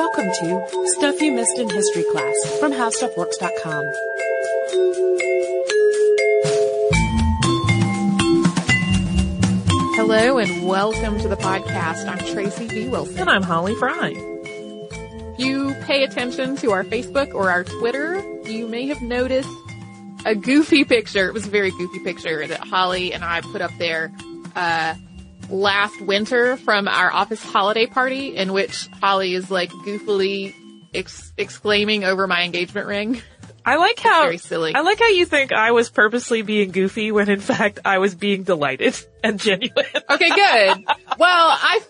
[0.00, 3.84] Welcome to Stuff You Missed in History Class from HowStuffWorks.com.
[9.96, 12.06] Hello and welcome to the podcast.
[12.06, 12.88] I'm Tracy V.
[12.90, 13.18] Wilson.
[13.18, 14.12] And I'm Holly Fry.
[14.14, 19.50] If you pay attention to our Facebook or our Twitter, you may have noticed
[20.24, 21.26] a goofy picture.
[21.26, 24.12] It was a very goofy picture that Holly and I put up there
[24.54, 24.94] uh,
[25.50, 30.54] last winter from our office holiday party, in which Holly is like goofily
[30.94, 33.22] ex- exclaiming over my engagement ring.
[33.64, 34.74] I like how very silly.
[34.74, 38.14] I like how you think I was purposely being goofy when in fact I was
[38.14, 39.84] being delighted and genuine.
[40.10, 40.84] Okay, good.
[41.18, 41.87] well, I felt I felt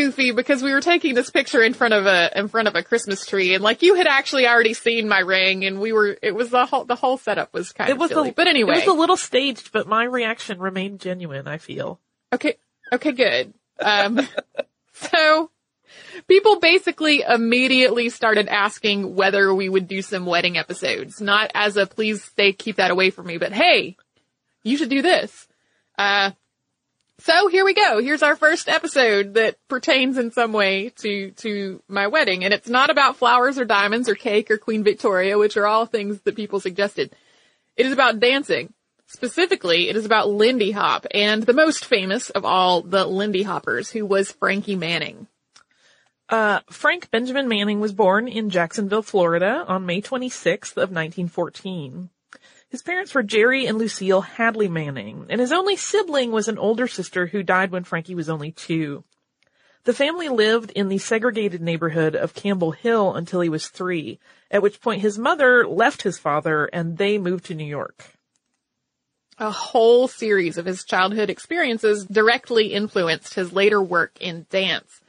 [0.00, 2.82] goofy because we were taking this picture in front of a in front of a
[2.82, 6.34] Christmas tree, and like you had actually already seen my ring, and we were it
[6.34, 8.30] was the whole the whole setup was kind it of was silly.
[8.30, 11.46] a, but anyway, it was a little staged, but my reaction remained genuine.
[11.46, 12.00] I feel.
[12.32, 12.56] Okay.
[12.92, 13.54] Okay, good.
[13.80, 14.26] Um,
[14.92, 15.50] so
[16.26, 21.86] people basically immediately started asking whether we would do some wedding episodes, not as a
[21.86, 23.96] please stay, keep that away from me, but hey,
[24.62, 25.46] you should do this.
[25.98, 26.32] Uh,
[27.22, 28.00] so here we go.
[28.02, 32.44] Here's our first episode that pertains in some way to, to my wedding.
[32.44, 35.86] And it's not about flowers or diamonds or cake or Queen Victoria, which are all
[35.86, 37.14] things that people suggested.
[37.76, 38.72] It is about dancing.
[39.06, 43.90] Specifically, it is about Lindy Hop and the most famous of all the Lindy Hoppers,
[43.90, 45.26] who was Frankie Manning.
[46.28, 52.08] Uh, Frank Benjamin Manning was born in Jacksonville, Florida on May 26th of 1914.
[52.70, 56.86] His parents were Jerry and Lucille Hadley Manning, and his only sibling was an older
[56.86, 59.02] sister who died when Frankie was only two.
[59.84, 64.20] The family lived in the segregated neighborhood of Campbell Hill until he was three,
[64.52, 68.04] at which point his mother left his father and they moved to New York.
[69.38, 75.00] A whole series of his childhood experiences directly influenced his later work in dance.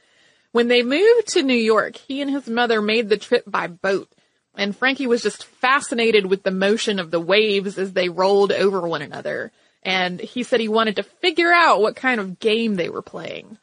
[0.50, 4.10] When they moved to New York, he and his mother made the trip by boat,
[4.54, 8.86] and Frankie was just fascinated with the motion of the waves as they rolled over
[8.86, 9.52] one another.
[9.82, 13.58] And he said he wanted to figure out what kind of game they were playing.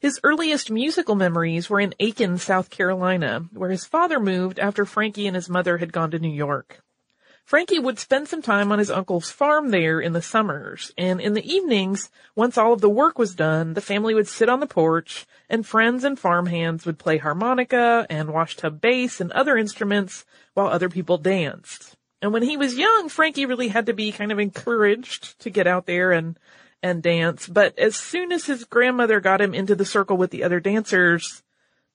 [0.00, 5.28] His earliest musical memories were in Aiken, South Carolina, where his father moved after Frankie
[5.28, 6.82] and his mother had gone to New York.
[7.44, 11.34] Frankie would spend some time on his uncle's farm there in the summers, and in
[11.34, 14.66] the evenings, once all of the work was done, the family would sit on the
[14.66, 20.68] porch, and friends and farmhands would play harmonica and washtub bass and other instruments while
[20.68, 21.96] other people danced.
[22.22, 25.66] And when he was young, Frankie really had to be kind of encouraged to get
[25.66, 26.38] out there and
[26.82, 30.42] and dance, but as soon as his grandmother got him into the circle with the
[30.42, 31.42] other dancers,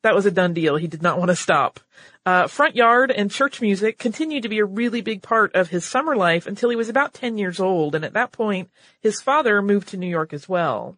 [0.04, 0.76] that was a done deal.
[0.78, 1.80] He did not want to stop.
[2.26, 5.86] Uh, front yard and church music continued to be a really big part of his
[5.86, 7.96] summer life until he was about 10 years old.
[7.96, 8.70] And at that point,
[9.02, 10.98] his father moved to New York as well.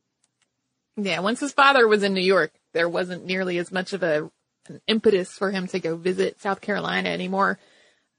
[0.97, 4.29] Yeah, once his father was in New York, there wasn't nearly as much of a
[4.67, 7.57] an impetus for him to go visit South Carolina anymore.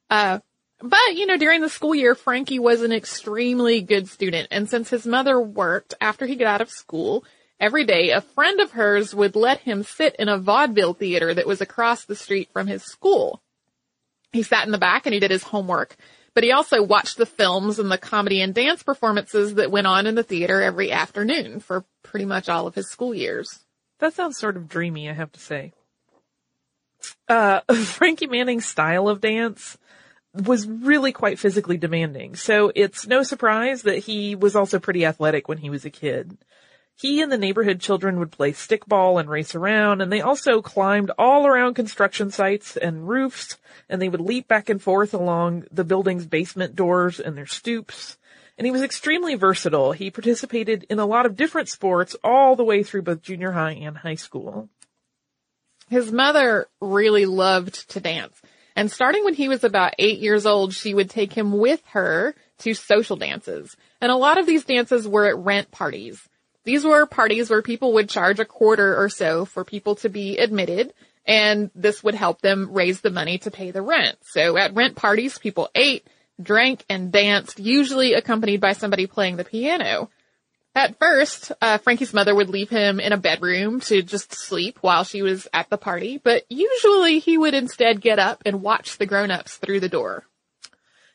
[0.08, 0.40] Uh,
[0.82, 4.48] but, you know, during the school year, Frankie was an extremely good student.
[4.50, 7.24] And since his mother worked after he got out of school,
[7.60, 11.46] every day a friend of hers would let him sit in a vaudeville theater that
[11.46, 13.42] was across the street from his school.
[14.32, 15.96] He sat in the back and he did his homework,
[16.34, 20.06] but he also watched the films and the comedy and dance performances that went on
[20.06, 23.60] in the theater every afternoon for pretty much all of his school years.
[23.98, 25.72] That sounds sort of dreamy, I have to say.
[27.28, 29.76] Uh, Frankie Manning's style of dance
[30.32, 35.48] was really quite physically demanding, so it's no surprise that he was also pretty athletic
[35.48, 36.38] when he was a kid.
[37.00, 41.10] He and the neighborhood children would play stickball and race around, and they also climbed
[41.16, 43.56] all around construction sites and roofs,
[43.88, 48.18] and they would leap back and forth along the building's basement doors and their stoops.
[48.58, 49.92] And he was extremely versatile.
[49.92, 53.72] He participated in a lot of different sports all the way through both junior high
[53.72, 54.68] and high school.
[55.88, 58.38] His mother really loved to dance.
[58.76, 62.34] And starting when he was about eight years old, she would take him with her
[62.58, 63.74] to social dances.
[64.02, 66.20] And a lot of these dances were at rent parties.
[66.64, 70.36] These were parties where people would charge a quarter or so for people to be
[70.38, 70.92] admitted,
[71.26, 74.18] and this would help them raise the money to pay the rent.
[74.22, 76.06] So at rent parties, people ate,
[76.40, 80.10] drank, and danced, usually accompanied by somebody playing the piano.
[80.74, 85.02] At first, uh, Frankie's mother would leave him in a bedroom to just sleep while
[85.02, 89.06] she was at the party, but usually he would instead get up and watch the
[89.06, 90.26] grown-ups through the door.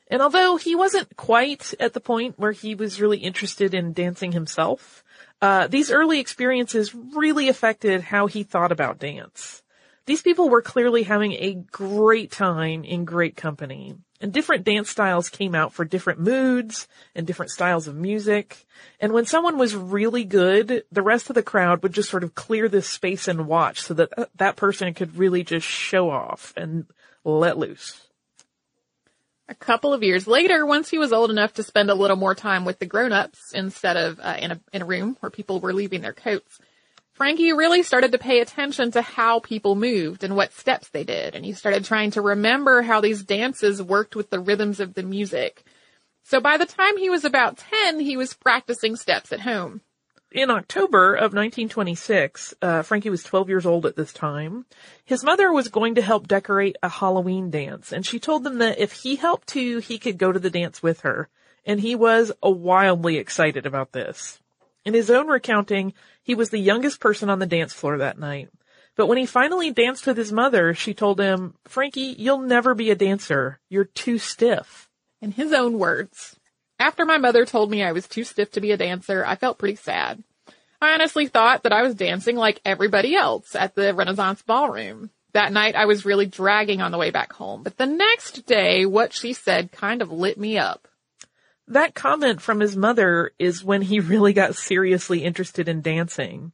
[0.07, 4.33] And although he wasn't quite at the point where he was really interested in dancing
[4.33, 5.04] himself,
[5.41, 9.63] uh, these early experiences really affected how he thought about dance.
[10.05, 13.95] These people were clearly having a great time in great company.
[14.21, 18.65] And different dance styles came out for different moods and different styles of music.
[18.99, 22.33] And when someone was really good, the rest of the crowd would just sort of
[22.33, 26.53] clear this space and watch so that uh, that person could really just show off
[26.55, 26.85] and
[27.23, 28.07] let loose.
[29.47, 32.33] A couple of years later, once he was old enough to spend a little more
[32.33, 35.73] time with the grown-ups instead of uh, in a in a room where people were
[35.73, 36.59] leaving their coats,
[37.13, 41.35] Frankie really started to pay attention to how people moved and what steps they did,
[41.35, 45.03] and he started trying to remember how these dances worked with the rhythms of the
[45.03, 45.63] music.
[46.23, 49.81] So by the time he was about 10, he was practicing steps at home.
[50.35, 54.65] In October of 1926, uh, Frankie was 12 years old at this time.
[55.05, 58.77] His mother was going to help decorate a Halloween dance, and she told them that
[58.77, 61.29] if he helped too, he could go to the dance with her.
[61.65, 64.41] And he was wildly excited about this.
[64.83, 68.49] In his own recounting, he was the youngest person on the dance floor that night.
[68.97, 72.91] But when he finally danced with his mother, she told him, Frankie, you'll never be
[72.91, 73.61] a dancer.
[73.69, 74.89] You're too stiff.
[75.21, 76.35] In his own words,
[76.79, 79.57] after my mother told me I was too stiff to be a dancer, I felt
[79.57, 80.23] pretty sad.
[80.81, 85.09] I honestly thought that I was dancing like everybody else at the Renaissance Ballroom.
[85.33, 88.85] That night I was really dragging on the way back home, but the next day
[88.85, 90.87] what she said kind of lit me up.
[91.67, 96.51] That comment from his mother is when he really got seriously interested in dancing.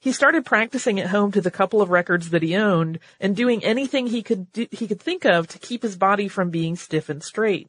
[0.00, 3.64] He started practicing at home to the couple of records that he owned and doing
[3.64, 7.08] anything he could do, he could think of to keep his body from being stiff
[7.08, 7.68] and straight.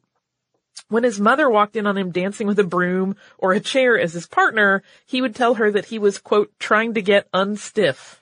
[0.88, 4.12] When his mother walked in on him dancing with a broom or a chair as
[4.12, 8.20] his partner, he would tell her that he was, quote, trying to get unstiff.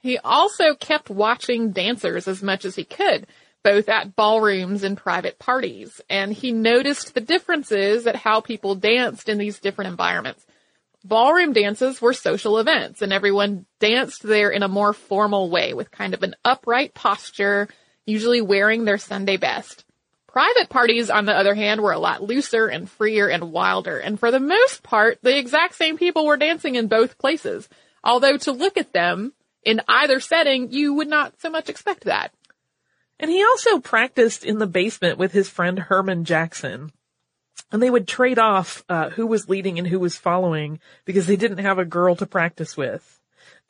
[0.00, 3.26] He also kept watching dancers as much as he could,
[3.62, 9.28] both at ballrooms and private parties, and he noticed the differences at how people danced
[9.28, 10.44] in these different environments.
[11.04, 15.90] Ballroom dances were social events, and everyone danced there in a more formal way with
[15.90, 17.68] kind of an upright posture,
[18.04, 19.84] usually wearing their Sunday best.
[20.32, 24.18] Private parties, on the other hand, were a lot looser and freer and wilder, and
[24.18, 27.68] for the most part, the exact same people were dancing in both places.
[28.02, 32.32] Although to look at them in either setting, you would not so much expect that.
[33.20, 36.92] And he also practiced in the basement with his friend Herman Jackson.
[37.70, 41.36] And they would trade off uh, who was leading and who was following because they
[41.36, 43.20] didn't have a girl to practice with.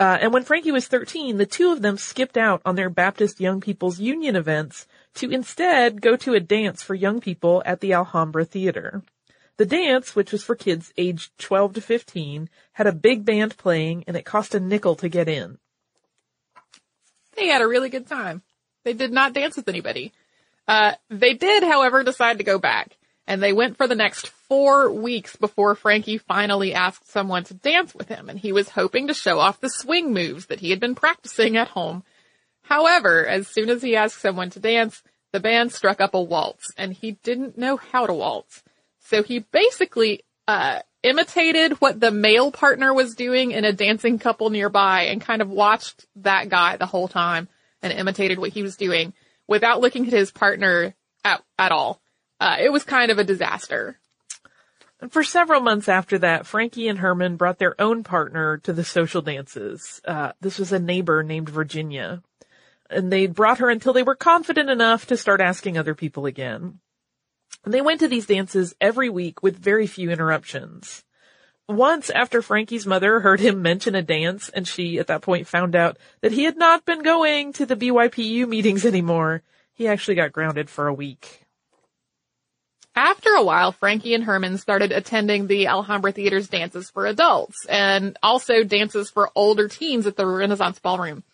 [0.01, 3.41] Uh, and when Frankie was 13, the two of them skipped out on their Baptist
[3.41, 7.93] Young People's Union events to instead go to a dance for young people at the
[7.93, 9.03] Alhambra Theater.
[9.59, 14.05] The dance, which was for kids aged 12 to 15, had a big band playing
[14.07, 15.59] and it cost a nickel to get in.
[17.37, 18.43] They had a really good time.
[18.85, 20.13] They did not dance with anybody.
[20.67, 22.97] Uh, they did, however, decide to go back.
[23.27, 27.95] And they went for the next four weeks before Frankie finally asked someone to dance
[27.95, 30.81] with him, and he was hoping to show off the swing moves that he had
[30.81, 32.03] been practicing at home
[32.63, 35.03] However, as soon as he asked someone to dance,
[35.33, 38.63] the band struck up a waltz, and he didn't know how to waltz.
[39.01, 44.51] So he basically, uh, imitated what the male partner was doing in a dancing couple
[44.51, 47.49] nearby and kind of watched that guy the whole time
[47.83, 49.13] and imitated what he was doing
[49.49, 52.01] without looking at his partner at, at all.
[52.43, 54.01] Uh, it was kind of a disaster.
[55.01, 58.85] And For several months after that, Frankie and Herman brought their own partner to the
[58.85, 60.01] social dances.
[60.05, 62.23] Uh, this was a neighbor named Virginia
[62.93, 66.79] and they brought her until they were confident enough to start asking other people again.
[67.65, 71.05] And they went to these dances every week with very few interruptions.
[71.69, 75.75] Once after Frankie's mother heard him mention a dance and she at that point found
[75.75, 80.33] out that he had not been going to the BYPU meetings anymore, he actually got
[80.33, 81.42] grounded for a week.
[82.95, 88.19] After a while, Frankie and Herman started attending the Alhambra Theater's dances for adults and
[88.23, 91.25] also dances for older teens at the Renaissance Ballroom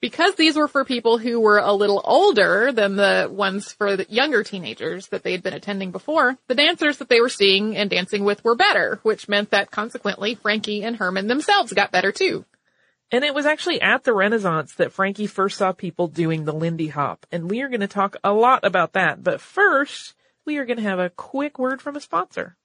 [0.00, 4.06] because these were for people who were a little older than the ones for the
[4.08, 7.90] younger teenagers that they had been attending before, the dancers that they were seeing and
[7.90, 12.44] dancing with were better, which meant that consequently Frankie and Herman themselves got better too.
[13.10, 16.88] And it was actually at the Renaissance that Frankie first saw people doing the Lindy
[16.88, 19.24] Hop, and we are going to talk a lot about that.
[19.24, 20.14] But first,
[20.48, 22.56] we are going to have a quick word from a sponsor.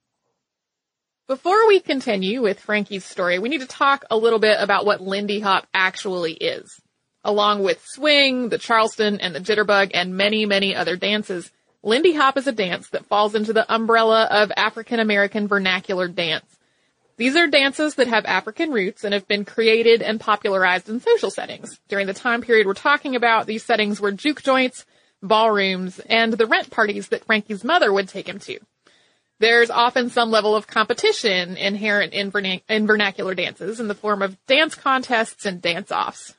[1.27, 5.01] Before we continue with Frankie's story, we need to talk a little bit about what
[5.01, 6.79] Lindy Hop actually is
[7.25, 11.51] along with swing, the Charleston, and the jitterbug, and many, many other dances.
[11.81, 16.45] Lindy Hop is a dance that falls into the umbrella of African American vernacular dance.
[17.17, 21.29] These are dances that have African roots and have been created and popularized in social
[21.29, 21.81] settings.
[21.89, 24.85] During the time period we're talking about, these settings were juke joints,
[25.23, 28.59] ballrooms, and the rent parties that Frankie's mother would take him to.
[29.39, 32.31] There's often some level of competition inherent in,
[32.69, 36.35] in vernacular dances in the form of dance contests and dance-offs.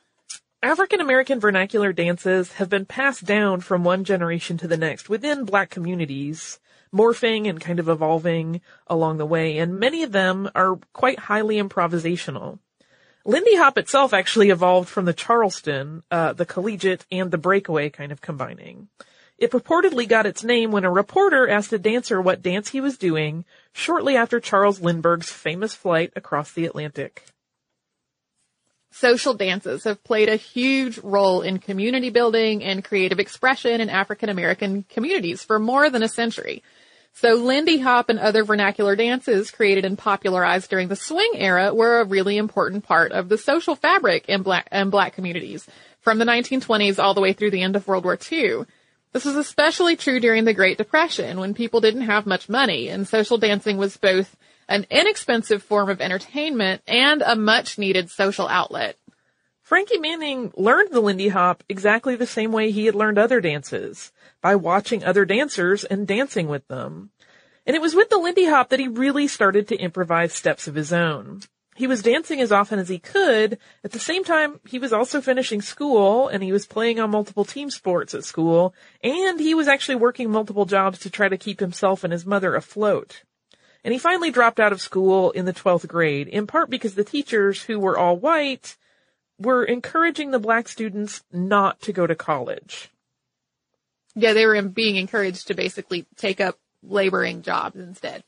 [0.63, 5.45] African American vernacular dances have been passed down from one generation to the next within
[5.45, 6.59] black communities,
[6.91, 11.57] morphing and kind of evolving along the way, and many of them are quite highly
[11.57, 12.57] improvisational.
[13.27, 18.11] Lindy Hop itself actually evolved from the Charleston, uh, the collegiate, and the breakaway kind
[18.11, 18.87] of combining.
[19.39, 22.99] It purportedly got its name when a reporter asked a dancer what dance he was
[22.99, 27.25] doing shortly after Charles Lindbergh's famous flight across the Atlantic.
[28.91, 34.29] Social dances have played a huge role in community building and creative expression in African
[34.29, 36.63] American communities for more than a century.
[37.17, 42.01] So Lindy Hop and other vernacular dances created and popularized during the swing era were
[42.01, 45.65] a really important part of the social fabric in black, black communities
[46.01, 48.65] from the 1920s all the way through the end of World War II.
[49.13, 53.07] This was especially true during the Great Depression when people didn't have much money and
[53.07, 54.35] social dancing was both
[54.67, 58.97] an inexpensive form of entertainment and a much needed social outlet.
[59.65, 64.13] Frankie Manning learned the Lindy Hop exactly the same way he had learned other dances,
[64.39, 67.09] by watching other dancers and dancing with them.
[67.65, 70.75] And it was with the Lindy Hop that he really started to improvise steps of
[70.75, 71.41] his own.
[71.75, 73.57] He was dancing as often as he could.
[73.83, 77.43] At the same time, he was also finishing school and he was playing on multiple
[77.43, 81.59] team sports at school and he was actually working multiple jobs to try to keep
[81.59, 83.23] himself and his mother afloat.
[83.83, 87.03] And he finally dropped out of school in the 12th grade, in part because the
[87.03, 88.77] teachers, who were all white,
[89.39, 92.89] were encouraging the black students not to go to college.
[94.15, 98.23] Yeah, they were being encouraged to basically take up laboring jobs instead.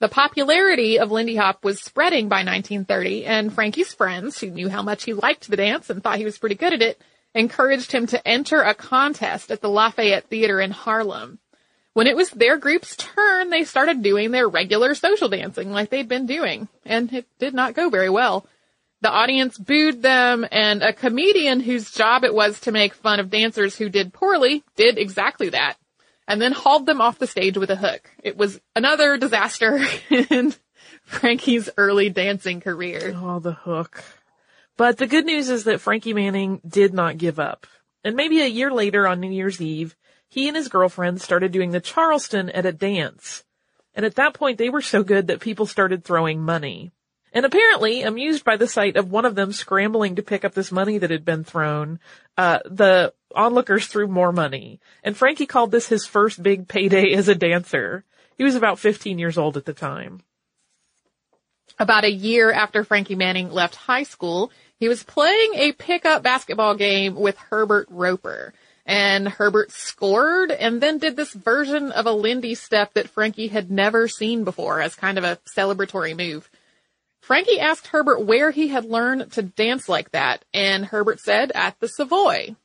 [0.00, 4.82] The popularity of Lindy Hop was spreading by 1930, and Frankie's friends, who knew how
[4.82, 7.00] much he liked the dance and thought he was pretty good at it,
[7.34, 11.38] encouraged him to enter a contest at the Lafayette Theater in Harlem.
[11.92, 16.08] When it was their group's turn, they started doing their regular social dancing like they'd
[16.08, 18.46] been doing, and it did not go very well.
[19.02, 23.30] The audience booed them, and a comedian whose job it was to make fun of
[23.30, 25.76] dancers who did poorly did exactly that
[26.30, 28.08] and then hauled them off the stage with a hook.
[28.22, 30.54] It was another disaster in
[31.02, 33.12] Frankie's early dancing career.
[33.16, 34.04] Oh, the hook.
[34.76, 37.66] But the good news is that Frankie Manning did not give up.
[38.04, 39.96] And maybe a year later on New Year's Eve,
[40.28, 43.42] he and his girlfriend started doing the Charleston at a dance.
[43.96, 46.92] And at that point they were so good that people started throwing money.
[47.32, 50.72] And apparently, amused by the sight of one of them scrambling to pick up this
[50.72, 52.00] money that had been thrown,
[52.36, 54.80] uh, the onlookers threw more money.
[55.04, 58.04] And Frankie called this his first big payday as a dancer.
[58.36, 60.22] He was about 15 years old at the time.
[61.78, 66.74] About a year after Frankie Manning left high school, he was playing a pickup basketball
[66.74, 68.52] game with Herbert Roper.
[68.86, 73.70] And Herbert scored and then did this version of a Lindy step that Frankie had
[73.70, 76.50] never seen before as kind of a celebratory move.
[77.30, 81.78] Frankie asked Herbert where he had learned to dance like that, and Herbert said at
[81.78, 82.56] the Savoy.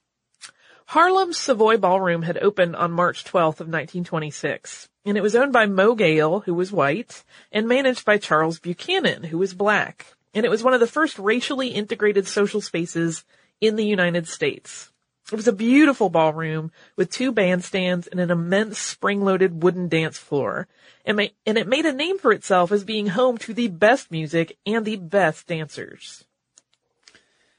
[0.88, 5.67] Harlem's Savoy Ballroom had opened on March 12th of 1926, and it was owned by
[5.67, 10.07] Moe Gale, who was white, and managed by Charles Buchanan, who was black.
[10.34, 13.24] And it was one of the first racially integrated social spaces
[13.62, 14.91] in the United States.
[15.32, 20.67] It was a beautiful ballroom with two bandstands and an immense spring-loaded wooden dance floor.
[21.03, 24.58] And, and it made a name for itself as being home to the best music
[24.67, 26.25] and the best dancers.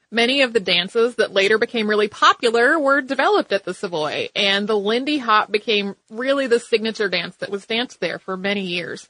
[0.09, 4.65] Many of the dances that later became really popular were developed at the Savoy, and
[4.65, 9.09] the Lindy Hop became really the signature dance that was danced there for many years.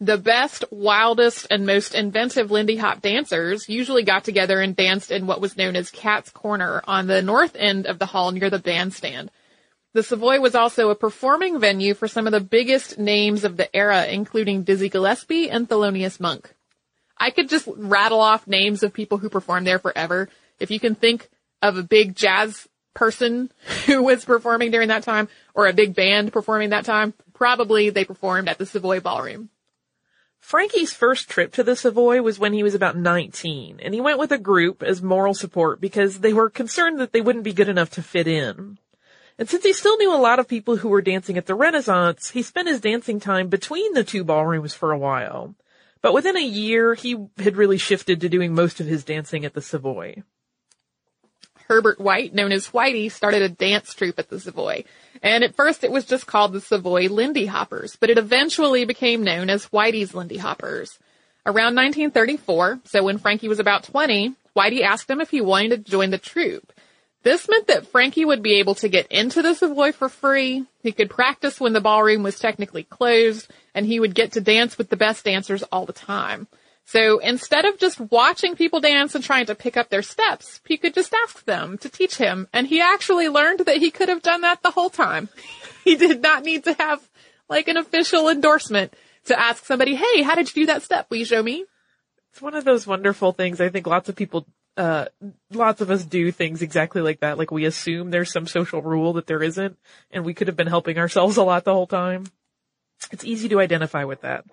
[0.00, 5.26] The best, wildest, and most inventive Lindy Hop dancers usually got together and danced in
[5.26, 8.60] what was known as Cat's Corner on the north end of the hall near the
[8.60, 9.32] bandstand.
[9.94, 13.74] The Savoy was also a performing venue for some of the biggest names of the
[13.74, 16.54] era, including Dizzy Gillespie and Thelonious Monk.
[17.16, 20.28] I could just rattle off names of people who performed there forever.
[20.60, 21.28] If you can think
[21.60, 23.50] of a big jazz person
[23.86, 28.04] who was performing during that time or a big band performing that time, probably they
[28.04, 29.50] performed at the Savoy Ballroom.
[30.40, 34.18] Frankie's first trip to the Savoy was when he was about 19, and he went
[34.18, 37.68] with a group as moral support because they were concerned that they wouldn't be good
[37.68, 38.78] enough to fit in.
[39.38, 42.30] And since he still knew a lot of people who were dancing at the Renaissance,
[42.30, 45.54] he spent his dancing time between the two ballrooms for a while.
[46.00, 49.54] But within a year, he had really shifted to doing most of his dancing at
[49.54, 50.22] the Savoy.
[51.68, 54.84] Herbert White, known as Whitey, started a dance troupe at the Savoy.
[55.22, 59.22] And at first it was just called the Savoy Lindy Hoppers, but it eventually became
[59.22, 60.98] known as Whitey's Lindy Hoppers.
[61.44, 65.90] Around 1934, so when Frankie was about 20, Whitey asked him if he wanted to
[65.90, 66.72] join the troupe.
[67.22, 70.92] This meant that Frankie would be able to get into the Savoy for free, he
[70.92, 74.88] could practice when the ballroom was technically closed, and he would get to dance with
[74.88, 76.46] the best dancers all the time.
[76.88, 80.78] So instead of just watching people dance and trying to pick up their steps, he
[80.78, 82.48] could just ask them to teach him.
[82.50, 85.28] And he actually learned that he could have done that the whole time.
[85.84, 87.06] he did not need to have
[87.46, 88.94] like an official endorsement
[89.26, 91.08] to ask somebody, hey, how did you do that step?
[91.10, 91.66] Will you show me?
[92.32, 93.60] It's one of those wonderful things.
[93.60, 94.46] I think lots of people,
[94.78, 95.08] uh,
[95.52, 97.36] lots of us do things exactly like that.
[97.36, 99.76] Like we assume there's some social rule that there isn't,
[100.10, 102.24] and we could have been helping ourselves a lot the whole time.
[103.12, 104.46] It's easy to identify with that.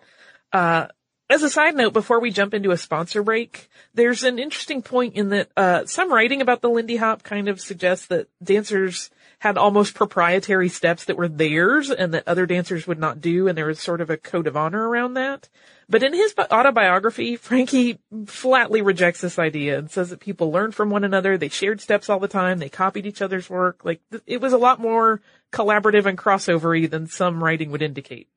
[0.51, 0.88] Uh,
[1.29, 5.15] as a side note, before we jump into a sponsor break, there's an interesting point
[5.15, 9.58] in that uh, some writing about the Lindy Hop kind of suggests that dancers had
[9.58, 13.65] almost proprietary steps that were theirs and that other dancers would not do, and there
[13.65, 15.50] was sort of a code of honor around that.
[15.89, 20.89] But in his autobiography, Frankie flatly rejects this idea and says that people learned from
[20.89, 23.84] one another, they shared steps all the time, they copied each other's work.
[23.84, 28.29] Like, it was a lot more collaborative and crossovery than some writing would indicate.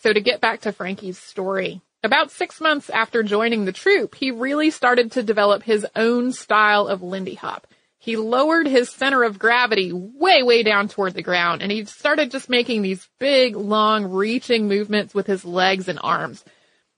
[0.00, 4.30] So to get back to Frankie's story, about six months after joining the troupe, he
[4.30, 7.66] really started to develop his own style of Lindy Hop.
[7.98, 12.30] He lowered his center of gravity way, way down toward the ground, and he started
[12.30, 16.44] just making these big, long, reaching movements with his legs and arms.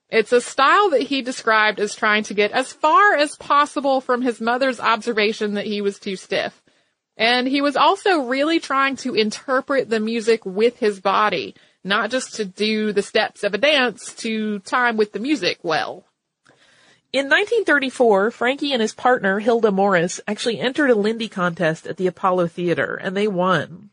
[0.09, 4.21] It's a style that he described as trying to get as far as possible from
[4.21, 6.61] his mother's observation that he was too stiff.
[7.17, 12.35] And he was also really trying to interpret the music with his body not just
[12.35, 16.05] to do the steps of a dance to time with the music well.
[17.13, 22.07] In 1934, Frankie and his partner, Hilda Morris, actually entered a Lindy contest at the
[22.07, 23.89] Apollo Theater, and they won.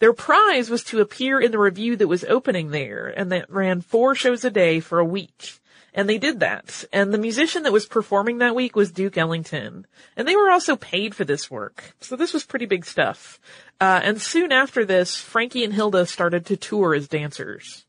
[0.00, 3.80] Their prize was to appear in the revue that was opening there, and that ran
[3.82, 5.60] four shows a day for a week.
[5.96, 6.84] And they did that.
[6.92, 9.86] And the musician that was performing that week was Duke Ellington.
[10.14, 11.94] And they were also paid for this work.
[12.00, 13.40] So this was pretty big stuff.
[13.80, 17.86] Uh, and soon after this, Frankie and Hilda started to tour as dancers.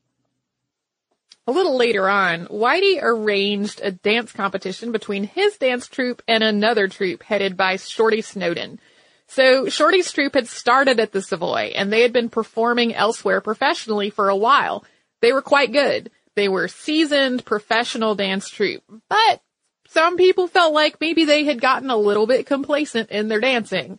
[1.45, 6.87] A little later on, Whitey arranged a dance competition between his dance troupe and another
[6.87, 8.79] troupe headed by Shorty Snowden.
[9.27, 14.09] So Shorty's troupe had started at the Savoy and they had been performing elsewhere professionally
[14.09, 14.85] for a while.
[15.21, 16.09] They were quite good.
[16.37, 19.41] They were seasoned professional dance troupe, but
[19.87, 23.97] some people felt like maybe they had gotten a little bit complacent in their dancing.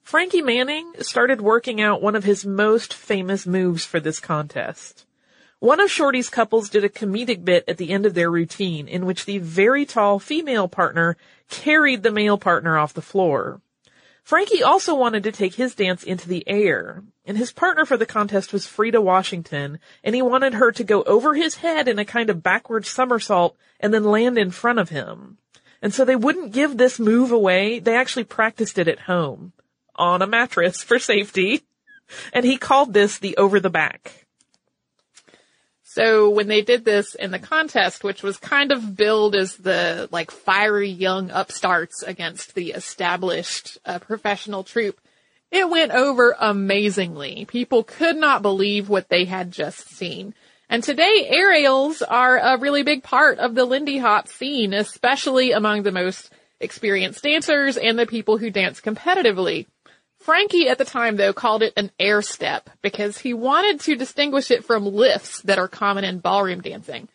[0.00, 5.04] Frankie Manning started working out one of his most famous moves for this contest.
[5.58, 9.04] One of Shorty's couples did a comedic bit at the end of their routine in
[9.04, 11.16] which the very tall female partner
[11.50, 13.60] carried the male partner off the floor.
[14.22, 18.06] Frankie also wanted to take his dance into the air, and his partner for the
[18.06, 22.04] contest was Frida Washington, and he wanted her to go over his head in a
[22.06, 25.36] kind of backward somersault and then land in front of him.
[25.82, 27.80] And so they wouldn't give this move away.
[27.80, 29.52] They actually practiced it at home
[29.94, 31.60] on a mattress for safety.
[32.32, 34.26] And he called this the over the back.
[35.82, 40.08] So when they did this in the contest, which was kind of billed as the
[40.10, 44.98] like fiery young upstarts against the established uh, professional troupe,
[45.50, 47.44] it went over amazingly.
[47.46, 50.34] People could not believe what they had just seen.
[50.68, 55.82] And today aerials are a really big part of the Lindy Hop scene, especially among
[55.82, 56.30] the most
[56.60, 59.66] experienced dancers and the people who dance competitively.
[60.18, 64.50] Frankie at the time though called it an air step because he wanted to distinguish
[64.50, 67.08] it from lifts that are common in ballroom dancing.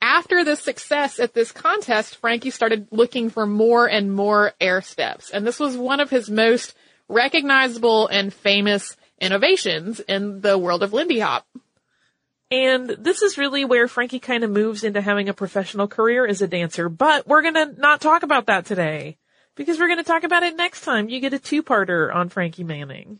[0.00, 5.30] After the success at this contest, Frankie started looking for more and more air steps,
[5.30, 6.74] and this was one of his most
[7.08, 11.46] recognizable and famous innovations in the world of Lindy Hop.
[12.50, 16.42] And this is really where Frankie kind of moves into having a professional career as
[16.42, 19.16] a dancer, but we're gonna not talk about that today
[19.54, 21.08] because we're going to talk about it next time.
[21.08, 23.18] You get a two-parter on Frankie Manning.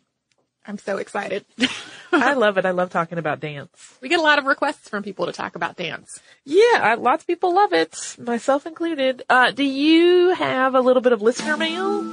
[0.67, 1.45] I'm so excited.
[2.13, 2.65] I love it.
[2.65, 3.99] I love talking about dance.
[4.01, 6.21] We get a lot of requests from people to talk about dance.
[6.45, 9.23] Yeah, I, lots of people love it, myself included.
[9.29, 12.13] Uh, do you have a little bit of listener mail?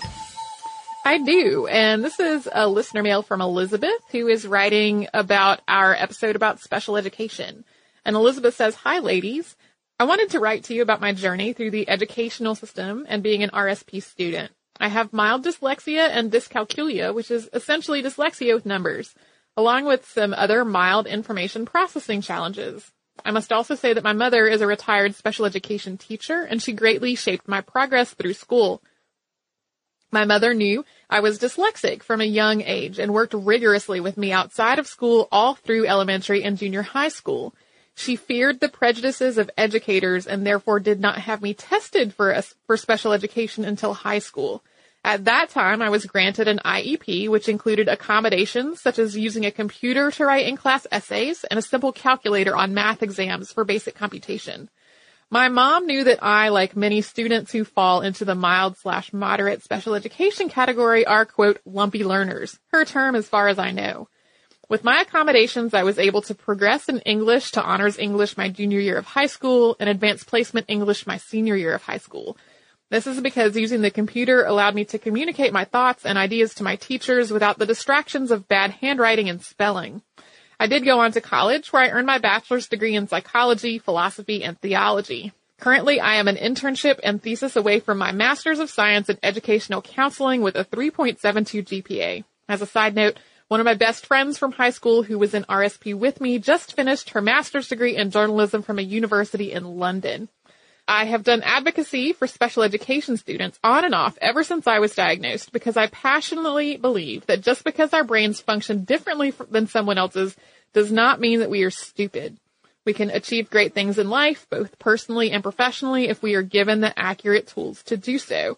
[1.04, 5.96] I do, and this is a listener mail from Elizabeth, who is writing about our
[5.96, 7.66] episode about special education.
[8.06, 9.56] And Elizabeth says, Hi ladies.
[10.00, 13.42] I wanted to write to you about my journey through the educational system and being
[13.42, 14.52] an RSP student.
[14.80, 19.14] I have mild dyslexia and dyscalculia, which is essentially dyslexia with numbers,
[19.58, 22.92] along with some other mild information processing challenges.
[23.26, 26.74] I must also say that my mother is a retired special education teacher and she
[26.74, 28.82] greatly shaped my progress through school.
[30.12, 34.34] My mother knew I was dyslexic from a young age and worked rigorously with me
[34.34, 37.56] outside of school all through elementary and junior high school.
[37.96, 42.44] She feared the prejudices of educators and therefore did not have me tested for a,
[42.66, 44.64] for special education until high school.
[45.04, 49.52] At that time, I was granted an IEP, which included accommodations such as using a
[49.52, 54.70] computer to write in-class essays and a simple calculator on math exams for basic computation.
[55.34, 59.64] My mom knew that I, like many students who fall into the mild slash moderate
[59.64, 62.60] special education category, are quote, lumpy learners.
[62.74, 64.10] Her term as far as I know.
[64.68, 68.82] With my accommodations, I was able to progress in English to honors English my junior
[68.82, 72.36] year of high school and advanced placement English my senior year of high school.
[72.90, 76.64] This is because using the computer allowed me to communicate my thoughts and ideas to
[76.64, 80.02] my teachers without the distractions of bad handwriting and spelling.
[80.62, 84.44] I did go on to college where I earned my bachelor's degree in psychology, philosophy,
[84.44, 85.34] and theology.
[85.60, 89.82] Currently, I am an internship and thesis away from my master's of science in educational
[89.82, 91.18] counseling with a 3.72
[91.66, 92.24] GPA.
[92.48, 95.46] As a side note, one of my best friends from high school who was in
[95.46, 100.30] RSP with me just finished her master's degree in journalism from a university in London.
[100.92, 104.94] I have done advocacy for special education students on and off ever since I was
[104.94, 110.36] diagnosed because I passionately believe that just because our brains function differently than someone else's
[110.74, 112.38] does not mean that we are stupid.
[112.86, 116.82] We can achieve great things in life, both personally and professionally, if we are given
[116.82, 118.58] the accurate tools to do so.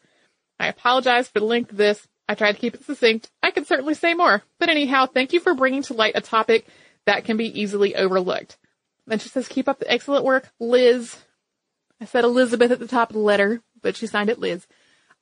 [0.60, 2.08] I apologize for the length of this.
[2.28, 3.30] I tried to keep it succinct.
[3.44, 4.42] I could certainly say more.
[4.58, 6.66] But anyhow, thank you for bringing to light a topic
[7.06, 8.58] that can be easily overlooked.
[9.06, 11.16] Then she says, keep up the excellent work, Liz.
[12.04, 14.68] I said Elizabeth at the top of the letter, but she signed it Liz.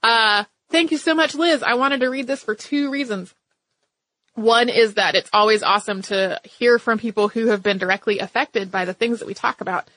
[0.02, 1.62] Uh, thank you so much, Liz.
[1.62, 3.36] I wanted to read this for two reasons.
[4.34, 8.72] One is that it's always awesome to hear from people who have been directly affected
[8.72, 9.92] by the things that we talk about.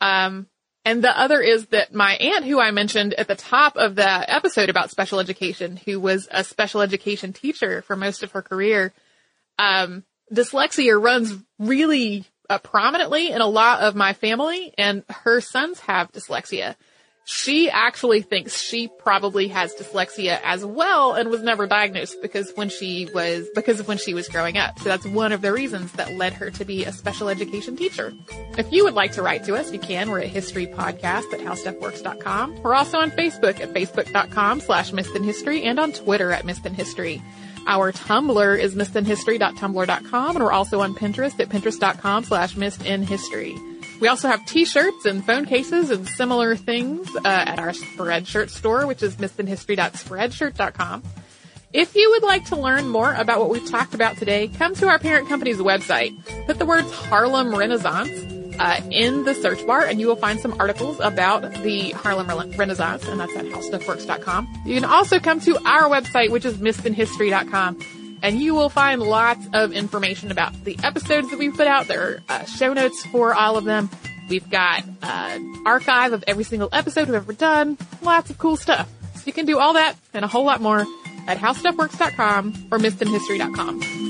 [0.00, 0.46] Um,
[0.84, 4.32] and the other is that my aunt, who I mentioned at the top of the
[4.32, 8.92] episode about special education, who was a special education teacher for most of her career,
[9.58, 15.78] um, dyslexia runs really uh, prominently in a lot of my family, and her sons
[15.80, 16.74] have dyslexia.
[17.24, 22.70] She actually thinks she probably has dyslexia as well and was never diagnosed because when
[22.70, 24.80] she was, because of when she was growing up.
[24.80, 28.12] So that's one of the reasons that led her to be a special education teacher.
[28.58, 30.10] If you would like to write to us, you can.
[30.10, 32.62] We're at historypodcast at howstuffworks.com.
[32.62, 37.22] We're also on Facebook at facebook.com slash History and on Twitter at History.
[37.70, 43.56] Our Tumblr is missedinhistory.tumblr.com and we're also on Pinterest at pinterest.com slash missedinhistory.
[44.00, 48.88] We also have t-shirts and phone cases and similar things uh, at our Spreadshirt store,
[48.88, 51.04] which is missedinhistory.spreadshirt.com.
[51.72, 54.88] If you would like to learn more about what we've talked about today, come to
[54.88, 56.10] our parent company's website.
[56.46, 60.54] Put the words Harlem Renaissance uh, in the search bar and you will find some
[60.60, 64.62] articles about the Harlem Renaissance, and that's at howstuffworks.com.
[64.66, 67.80] You can also come to our website, which is missedinhistory.com
[68.22, 71.88] and you will find lots of information about the episodes that we've put out.
[71.88, 73.88] There are uh, show notes for all of them.
[74.28, 77.78] We've got an uh, archive of every single episode we've ever done.
[78.02, 78.88] Lots of cool stuff.
[79.14, 80.86] So you can do all that and a whole lot more
[81.26, 84.09] at howstuffworks.com or missedinhistory.com.